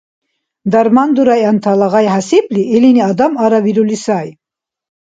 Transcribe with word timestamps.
Дарман 0.71 1.09
дурайантала 1.17 1.87
гъай 1.93 2.07
хӀясибли, 2.13 2.61
илини 2.75 3.01
адам 3.11 3.33
аравирули 3.43 3.97
сай 4.05 4.27